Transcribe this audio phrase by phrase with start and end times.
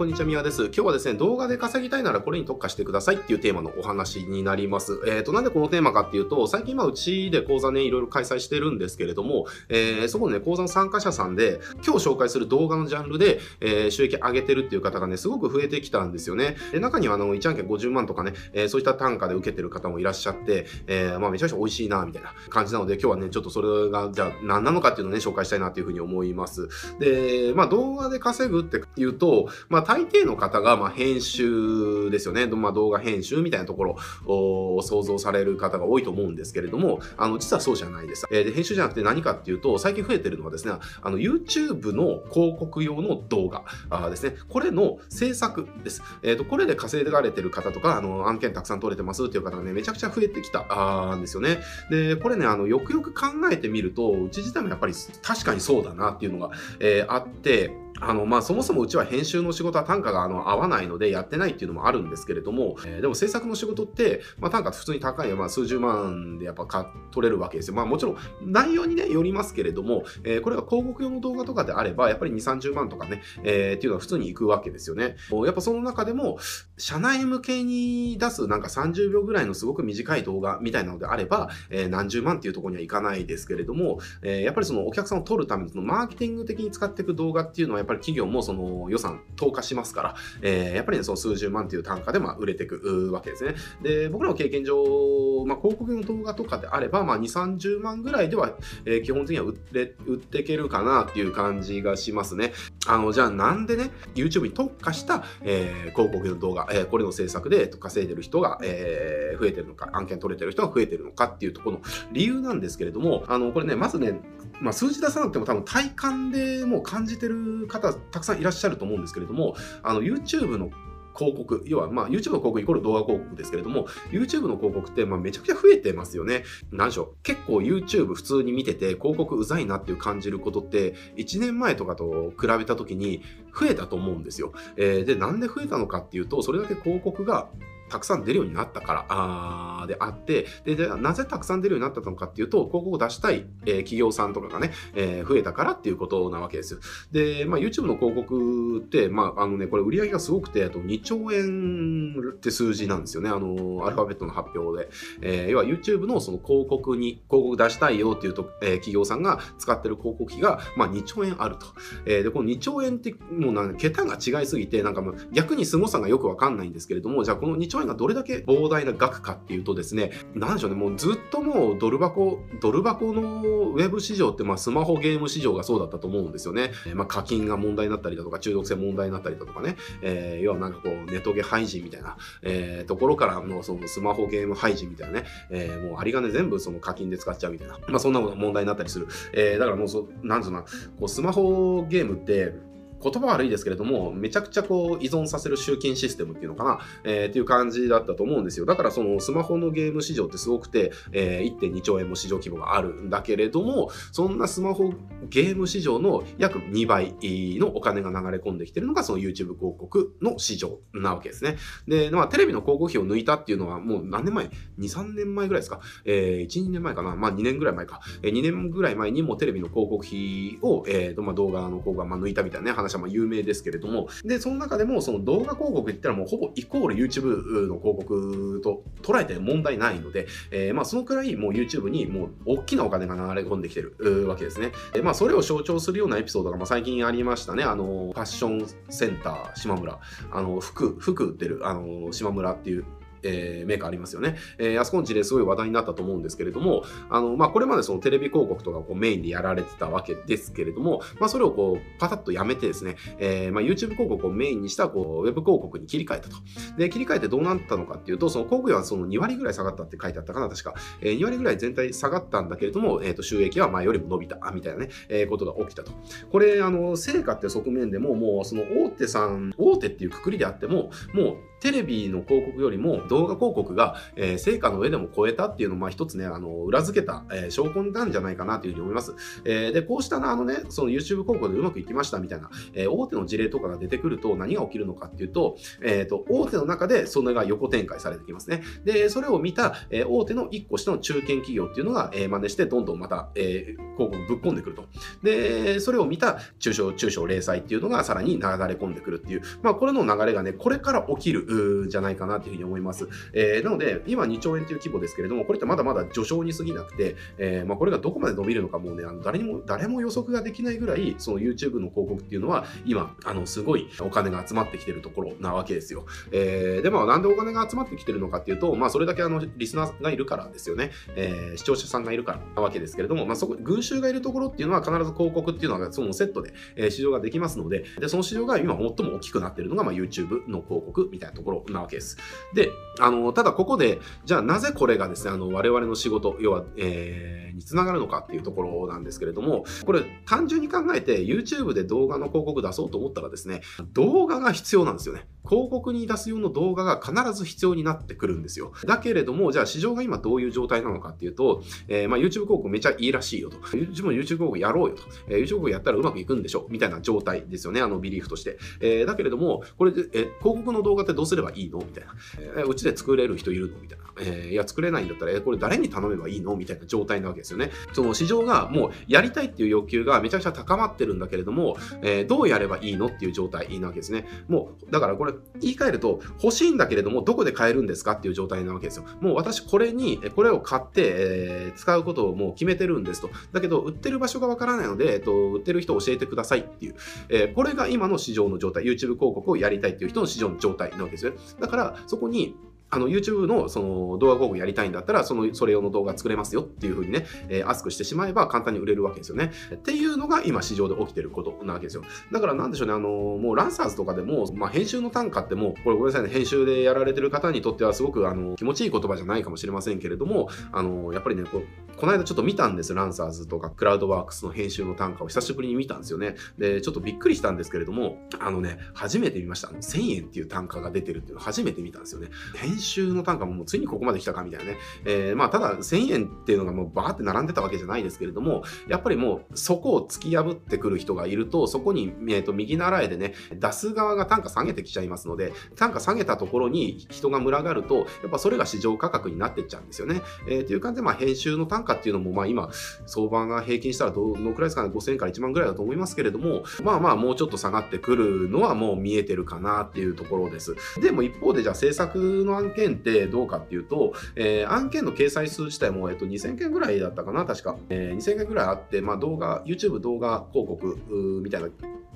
[0.00, 0.64] こんにちは、みわです。
[0.64, 4.98] 今日はですね、動画で稼ぎたいならこれに特化してくださいっていうテーマのお話になります。
[5.06, 16.56] えっ、ー、と、なんでこのテーマかっていうと、最近まあうちで講座ね、いろいろ開催してるんですけれども、えー、そこのね、講座の参加者さんで、今日紹介する動画のジャンルで、えー、収益上げてるっていう方がね、すごく増えてきたんですよね。
[16.72, 26.70] で、中にはあの、1案件50万とかね、え、そういった単価で受けてる方もいらっしゃって、え、まあめちゃくちゃ美味しいな、みたいな感じなので、今日はね、ちょっとそれが、じゃあ何なのかっていうのをね、紹介したいなっていうふうに思います。
[26.98, 32.46] で、まあ動画で稼ぐっていうと、まあ大抵の方が、まあ、編集ですよね。
[32.46, 38.24] まあ、動画編集みたいなところを想像される方が多いと思うんですけれども、あの、実はそうじゃないです。
[38.30, 44.36] えー、で編集じゃなくて何かっていうと、最近増えてるのはですね、あの、YouTube の広告用の動画あですね。
[44.48, 46.04] これの制作です。
[46.22, 51.58] えっ、ー、と、これで稼いでられてる方とか、あの、案件たくさん取れてますっていう方がね、めちゃくちゃ増えてきたあんですよね。
[51.90, 67.74] で、これね、あの、よくよく考えてみると、うち自体もやっぱり確かにそうだなっていうのが、えー、あって、あの、まあ、そもそもうちは編集の仕事は単価があの合わないのでやってないっていうのもあるんですけれども、えー、でも制作の仕事って、まあ、単価普通に高い、まあ、数十万でやっぱか取れるわけですよ。
[67.74, 75.16] まあ、もちろん内容にね、よりますけれども、えー、これが広告用の動画とかであれば、やっぱり2、30万とかね、えー、っていうのは普通に行くわけですよね。
[75.44, 76.38] やっぱその中でも、
[76.78, 93.54] 社内向けに出すなんか30秒ぐらいのすごく短い動画みたいなのであれば、えー、何十万っていうところにはいかないですけれども、えー、やっぱりそのお客さんを取るためのそのマーケティング的に使っていく動画っていうのはやっぱり企業もその予算投下しますから、えー、やっぱりね、その数十万という単価でまあ売れていくわけですね。
[93.82, 98.52] で、僕らの経験上、まあ、広告の動画とかであれば、まあ、2、30万ぐらいでは、
[98.84, 102.52] えー、基本的には売って売っていけるかなっていう感じがしますね。
[102.86, 114.20] あの、じゃあなんでね、YouTube に特化した、えー、広告の動画、えー、これの制作で稼いでる人が、えー、増えてるのか、案件取れてる人が増えてるのかっていうところの理由なんですけれども、あの、これね、まずね、
[114.60, 120.70] まあ、数字出さなくても多分体感でもう感じてる方たくさんいらっしゃると思うんですけれども、あの YouTube の
[121.16, 126.44] 広告、要はまあ YouTube の広告イコール動画広告ですけれども、YouTube の広告ってまあめちゃくちゃ増えてますよね。
[126.72, 127.16] 何でしょう。
[127.22, 133.22] 結構 YouTube 普通に見てて広告うざいなっていう感じることって1年前とかと比べた時に
[133.58, 134.52] 増えたと思うんですよ。
[134.76, 137.48] えー、で、なんで増えたのかっていうと、それだけ広告が
[137.90, 146.80] たくさん出るようになったからあであってででなぜたくさん出るようになったのかっていうと広告を出したい、えー、企業さんとかがね、えー、増えたからっていうことなわけですよ。
[147.12, 153.30] で、まあ、YouTube の広告って、まああのね、これ売り上げがすごくてあと2兆円って数字なんですよね。
[153.30, 154.90] あのアルファベットの発表で、
[155.22, 161.66] えー、要は YouTube のその広告に広告出したいよっていうと、えー、企業さんが使ってる広告費が、まあ、2兆円あると、
[162.06, 176.72] えー、でこの2兆円ってもうなん桁が違いすぎてなんかもう逆に凄さがよくわかんないんですけれどもじゃあこの2兆円円がどれだけ膨大な額かっていうとですね、なんでしょうね、もうずっともうドル箱、ドル箱のウェブ市場ってまあスマホゲーム市場がそうだったと思うんですよね。
[176.86, 189.08] えー、まあ課金が問題になったりだとか、中毒性問題になったりだとかね、えー、要はなんかこうネトゲ廃人みたいな、えー、ところからのそのスマホゲーム廃人みたいなね、えー、もう有り金全部その課金で使っちゃうみたいな、まあそんなことが問題になったりする。
[189.32, 190.62] えー、だからもうそ、なんつうの、
[190.98, 192.69] こうスマホゲームって、
[193.02, 198.66] 言葉悪いですけれども、めちゃくちゃこう依存させる集金システムっていうのかな、えー、っていう感じだったと思うんですよ。
[198.66, 204.92] だからそのスマホのゲーム市場ってすごくて、えー、1.2兆円も市場規模があるんだけれども、そんなスマホ
[205.28, 207.14] ゲーム市場の約2倍
[207.58, 211.56] のお金が流れ込んできてるのがその YouTube 広告の市場なわけですね。
[211.88, 215.80] で、まあテレビの広告費を抜いたっていうのはもう何年前 ?2、3年前ぐらいですか？
[216.04, 217.16] えー、1、2年前かな？
[217.16, 218.00] まあ2年ぐらい前か。
[218.22, 234.72] え、2年ぐらい前にもテレビの広告費を、えーとまあ、動画の広告がま抜いたみたいな、ね、話はま有名ですけれども、で、その中でもその動画広告って言ったらもうほぼイコール YouTube の広告と捉えて問題ないので、えー、まあそのくらいもう YouTube にもう大きなお金が流れ込んできてるわけですね。
[234.92, 237.64] で、まあそれを象徴するようなエピソードがま最近ありましたね。
[237.64, 239.98] あの、ファッションセンター島村、
[240.30, 242.84] あの、服、服売ってる、あの、島村っていう
[243.22, 244.36] えー、メーカーありますよね。
[244.58, 256.36] えー、あそこの事例すごい話題になったと思うんですけれども、あの、まあ、これまでそのテレビ広告とかこうメインでやられてたわけですけれども、まあ、それをこう、パタッとやめてですね、えー、まあ、YouTube 広告をメインにしたこう、ウェブ広告に切り替えたと。
[256.76, 260.74] で、切り替えてどうなったのかっていうと、その広告はその2割ぐらい下がったって書いてあったかな、確か。
[261.00, 265.92] えー、2割ぐらい全体下がったんだけれども、えっ、ー、と、収益は前よりも伸びた、みたいなね、えー、ことが起きたと。
[266.30, 279.14] これ、あの、成果って側面でも、もう、その大手さん、大手っていうくくりであっても、もう、テレビの広告よりも動画広告が、えー、成果の上でも超えたっていうのを、まあ一つね、あの、裏付けた、えー、証拠なんじゃないかなというふうに思います。
[279.44, 288.62] えー、で、こうしたあのね、その YouTube 広告でうまくいきましたみたいな、えー、大手の事例とかが出てくると何が起きるのかっていうと、えっ、ー、と、大手の中でそれが横展開されてきますね。
[288.84, 294.84] で、それを見た、えー、大手の1個下の中堅企業っていうのが、えー、真似してどんどんまた、えー、広告ぶっ込んでくると。
[295.22, 302.99] で、それを見た中小、中小零細っていうのがさらに流れ込んでくるっていう、まあ、これの流れがね、これから起きるじゃないかなというふうに思います。
[303.32, 316.06] えー、なので、今2兆円という規模ですけれども、これってまだまだ序章に過ぎなくて、えー、まあ、これがどこまで伸びるのかもうね、あの誰にも、誰も予測ができないぐらい、その YouTube の広告っていうのは、今、あの、すごいお金が集まってきてるところなわけですよ。
[316.32, 320.90] えー、で、まあ、なんでお金が集まってきてるのかっていうと、まあ、それだけあの、リスナーがいるからですよね。
[321.16, 332.16] えー、視聴者さんがいるからなわけですけれども、まあ、そこ、群衆がいるところっていうのは必ず広告っていうのがそのセットで、えー、市場ができますので、で、その市場が今最も大きくなってるのが、まあ、YouTube の広告みたいなところなわけです。
[332.54, 343.60] で、あの、ただここで、じゃあなぜこれがですね、あの、我々の仕事、要は、えー、につながるのかっていうところなんですけれども、これ単純に考えて YouTube で動画の広告出そうと思ったらですね、
[343.92, 345.26] 動画が必要なんですよね。
[345.50, 348.72] 広告に出す用の動画が必ず必要になってくるんですよ。
[348.86, 353.58] だけれども、じゃあ市場が今どういう状態なのかっていうと、えー、まあ YouTube 広告めちゃいいらしいよと。
[353.88, 355.02] 自分 YouTube 広告やろうよと。
[355.26, 357.80] えー、YouTube 広告やったらうまくいくんでしょみたいな状態ですよね。
[357.80, 358.58] あのビリーフとして。
[358.80, 361.78] えー、だけれども、これで、え広告の動画ってどうすればいいの？
[361.78, 362.14] みたいな。
[362.38, 363.78] えー、うちで作れる人いるの？
[363.80, 364.04] みたいな。
[364.20, 366.54] えー、いや、作れないんだったら、えー、これ誰に頼めばいいの？
[366.54, 367.72] みたいな状態なわけですよね。
[367.92, 373.06] その市場がもうやりたいっていう欲求がめちゃくちゃ高まってるんだけれども、えー、どうやればいいの？
[373.06, 374.26] っていう状態なわけですね。
[374.48, 379.04] もう、だからこれ言い換えると、欲しいんだけれども、どこで買えるんですかっていう状態なわけですよ。
[379.20, 383.30] もう私これに、これを買って、えー、使うことをもう決めてるんですと。
[383.52, 386.94] だけど、売ってる場所がわからないので、えっと、売ってる人教えてくださいっていう、
[387.28, 391.32] えー、これが今の市場の状態、YouTube 広告をやりたいっていう人の市場の状態なわけですよ。
[391.60, 392.54] だから、そこに、
[392.90, 399.52] あの YouTube のその動画広告やりたいんだったら、その、それ用の動画作れますよっていうふうにね、えー、アスクしてしまえば簡単に売れるわけですよね。
[399.74, 402.02] っていうのが今市場で起きてることなわけですよ。
[402.32, 416.34] だからなんでしょうね、あのもうランサーズとかでも、まあ編集の単価ってもう、これごめんなさいね、編集でやられてる方にとってはすごくあの気持ちいい言葉じゃないかもしれませんけれども、あのやっぱりね、こうこの間ちょっと見たんです、ランサーズとかクラウドワークスの編集の単価を久しぶりに見たんですよね。
[416.56, 419.68] で、ちょっとびっくりしたんですけれども、あのね、初めて見ました。
[419.68, 422.28] 1000円っていう単価が出てるっていうのを初めて見たんですよね。
[422.56, 424.78] 編集の単価ももうついにここまで来たかみたいなね。
[425.04, 440.22] えー、まあ、ただ1000円っていうのがもうバーって並んでたわけじゃないですけれども、やっぱりもうそこを突き破ってくる人がいると、そこに、えー、と右習えでね、出す側が単価下げてきちゃいますので、単価下げたところに人が群がると、やっぱそれが市場価格になってっちゃうんですよね。
[440.48, 442.70] えー、という感じで、まあ、編集の単価っていうのも、まあ今、
[443.06, 450.74] 相場が平均したらどのくらいですかね、5000円から1万ぐらいだと思いますけれども、まあまあもうちょっと下がってくるのはもう見えてるかなっていうところです。
[451.00, 457.76] でも一方でじゃあ制作の案件ってどうかっていうと、えー、案件の掲載数自体も、えっと、2000件ぐらいだったかな、確か。
[457.88, 461.68] えー、2000件ぐらいあって、まあ、動画、YouTube 動画広告みたいな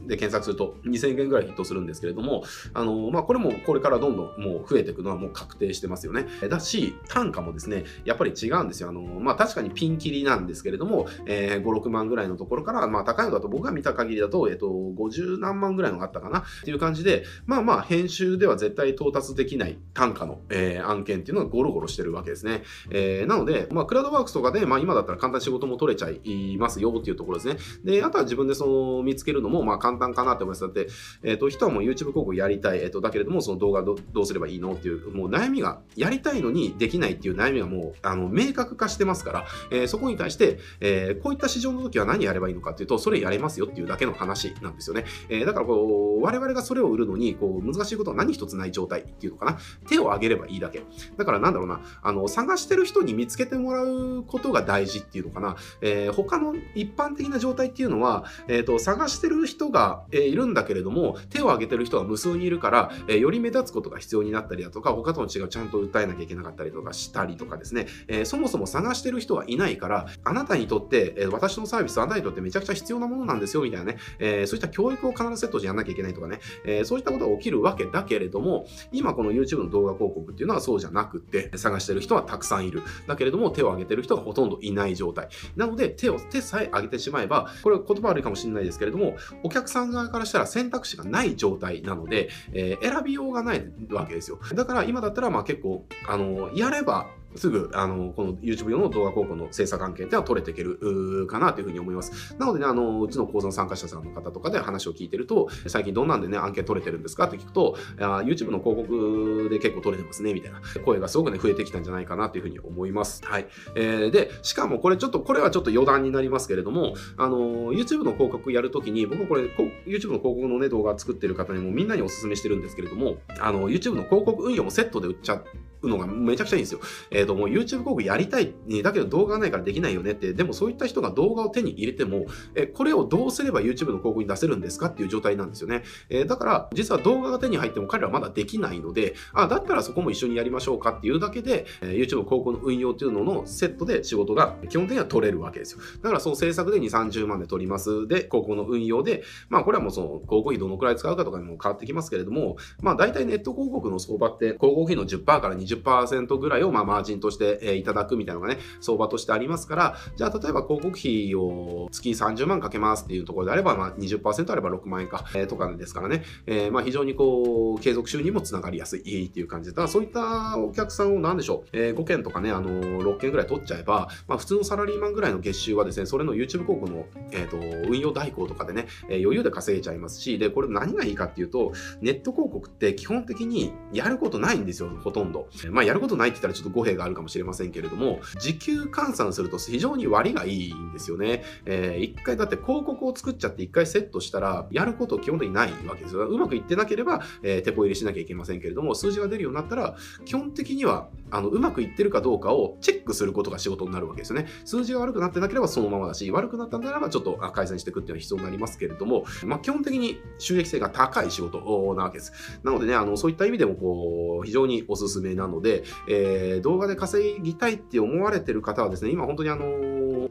[0.07, 6.27] で検索すると2000件ぐらいヒットするんですけれども、あのまあ、これもこれからどんどんもう増えていくのはもう確定してますよね。
[6.49, 8.89] だし、単価もですね、やっぱり違うんですよ。
[8.89, 22.63] あのまあ、確かにピンキリなんですけれども、えー、5、6万ぐらいのところから、まあ、高いのだと僕が見た限りだと、えっと、50何万ぐらいのがあったかなっていう感じで、まあまあ、編集では絶対到達できない単価の、えー、案件っていうのがゴロゴロしてるわけですね。
[22.91, 27.57] えー、なので、まあ、クラウドワークスとかで、まあ、今だったら簡単に仕事も取れちゃいますよっていうところですね。
[27.85, 30.61] で、あとは自分でその見つけるのも、まあ、簡簡単かなって思います。
[30.63, 30.89] だって、
[31.23, 34.73] えっ、ー、と、人はもう YouTube 広告やりたい、えっ、ー、と、だけれども、その動画どどうすればいいの？
[34.73, 45.05] っていう、もう悩みが、やりたいのにできないっていう悩みがもう、あの、明確化してますから、えー、そこに対して、えこういった市場の時は何やればいいのかっていうと、それやれますよっていうだけの話なんですよね。
[45.29, 49.59] えだからこう、我々がそれを売るのに、こう、難しいことは何一つない状態っていうのかな。
[49.89, 50.83] 手を挙げればいいだけ。
[51.17, 55.57] だからなんだろうな、あの、探してる人に見つけてもらうことが大事っていうのかな。
[55.81, 82.83] え他の一般的な状態っていうのは、えっ、と、探してる人が、えいるんだけれども、手を挙げてる人が無数にいるから、え、より目立つことが必要になったりだとか、他との違いをちゃんと訴えなきゃいけなかったりとかしたりとかですね、え、そもそも探してる人はいないから、あなたにとって、え、私のサービスあなたにとってめちゃくちゃ必要なものなんですよ、みたいなね、えそういった教育を必ずセットしてやんなきゃいけないとかね、えそういったことが起きるわけだけれども、今この YouTube の動画広告っていうのはそうじゃなくて、探してる人はたくさんいる。
[83.07, 85.29] だけれども、手を挙げてる人がほとんどいない状態。
[85.57, 94.39] なので、手を、手さえ挙げてしまえば、これは言葉悪いかもしれないですけれども、お客さん側からしたら選択肢がない状態なので、えー、選びようがないわけですよ。
[94.55, 97.07] だから今だったらまあ結構、あの、やれば
[97.37, 102.37] すぐ、あの、この YouTube 用の動画広告の制作案件っては取れていけるかなというふうに思います。
[102.39, 113.23] なのでね、あの、うちの講座の参加者さんの方とかで話を聞いてると、最近どんなんでね、案件取れてるんですかって聞くと、YouTube の広告で結構取れてますね、みたいな声がすごくね、増えてきたんじゃないかなというふうに思います。
[113.25, 113.47] はい。
[113.75, 119.45] えー、で、しかもこれちょっと、これはちょっと余談になりますけれども、あの、YouTube の広告やるときに、僕これ、
[119.87, 125.45] YouTube の広告のね、動画作ってる方にもみんなにお勧めしてるんですけれども、あの、YouTube の広告運用もセットで売っちゃう
[125.89, 126.81] のがめちゃくちゃいいんですよ。
[127.11, 134.87] えっ、ー、と、もう YouTube 広告やりたい、だけど動画がないからできないよねって、でもそういった人が動画を手に入れても、えこれをどうすれば YouTube の広告に出せるんですか？
[134.87, 135.83] っていう状態なんですよね。
[136.09, 140.91] え、だから、実は動画が手に入っても彼らはまだできないので、あ、だったらそこも一緒にやりましょうか？
[140.93, 145.81] っていうだけで、え、YouTube 広告の運用っていうののセットで仕事が基本的には取れるわけですよ。
[146.03, 148.07] だからその制作で2、30万で取ります。
[148.07, 169.83] で、広告の運用で、まあこれはもうその広告費どのくらい使うかとかにも変わってきますけれども、まあ大体ネット広告の相場って広告費の10%から20% 10%ぐらいをまあマージンとして、えー、いただくみたいなのがね、相場としてありますから、じゃあ例えば広告費を月30万かけますっていうところであれば、まあ20%あれば6万円か、えー、とかですからね、えー、まあ非常にこう、継続収入もつながりやすいっていう感じで、た。
[169.83, 177.57] だそういったお客さんを何でしょう、えー、5件とかね、あのー、6件ぐらい取っちゃえば、まあ普通のサラリーマンぐらいの月収はですね、それの YouTube 広告の、えーと、
[177.89, 185.49] 運用代行とかでね、えー、余裕で稼げちゃいますし、で、これ何がいいかっていうと、ネット広告って基本的にやることないんですよ、ほとんど。
[185.71, 191.43] まあやることないって言ったらちょっと語弊があるかもしれませんけれども、時給換算すると非常に割がいいんですよね。
[191.65, 196.27] えー、一回だって広告を作っちゃって一回セットしたら、やること基本的にないわけですよ。
[196.27, 204.47] うまくいってなければ、えー、手こ入れしなきゃいけませんけれども、数字が出るようになったら、基本的には、あの、うまくいってるかどうかをチェックすることが仕事になるわけですよね。
[204.65, 211.59] 数字が悪くなってなければそのままだし、悪くなったならばちょっと改善していくっていうのは必要になりますけれども、まあ、基本的に収益性が高い仕事
[211.97, 212.33] なわけです。
[212.63, 219.67] なのでね、あの、そういった意味でも、こう、非常におすすめなので、えー、動画で稼ぎたいって思われてる方はですね、今本当にあの、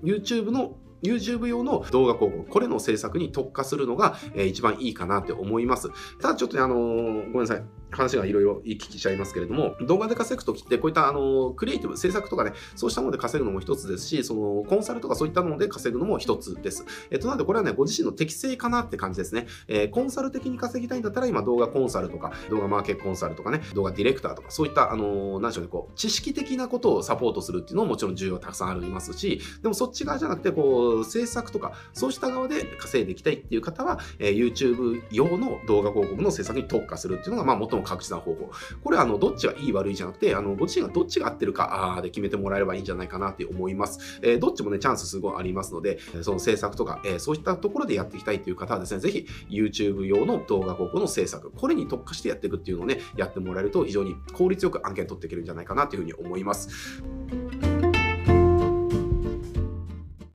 [0.03, 5.89] YouTube の YouTube 用の動画広告、これの制作に特化するのが、えー、一番いいかなって思います。
[6.19, 7.63] ただちょっとね、あのー、ごめんなさい。
[7.97, 16.85] 話がいろいろ行き来しちゃいますけれども、動画で稼ぐときって、こういったあのクリエイティブ、制作とかね、そうしたもので稼ぐのも一つですし、そのコンサルとかそういったもので稼ぐのも一つです。
[17.11, 19.47] えっと、なのでこれはね、ご自身の適性かなって感じですね。
[19.67, 38.51] えー、コンサル的に稼ぎたいんだったら、今動画コンサルとか、動画マーケットコンサルとかね、動画ディレクターとか、そういった、あのー、なんでしょうね、こう、知識的なことをサポートするっていうのももちろん重要たくさんありますし、でもそっち側じゃなくて、こう、制作とか、そうした側で稼いでいきたいっていう方は、えー、YouTube 用の動画広告の制作に特化するっていうのが、まあ、最も確実な方法。
[38.83, 44.19] これは、あの、どっちがいい悪いじゃなくて、あの、ご自身がどっちが合ってるかで決めてもらえればいいんじゃないかなって思います。
[44.21, 57.03] えー、どっちもね、チャンスすごいありますので、その制作とか、えー、そういったところでやっていきたいという方はですね、ぜひ YouTube 用の動画広告の制作、これに特化してやっていくっていうのをね、やってもらえると非常に効率よく案件取っていけるんじゃないかなというふうに思います。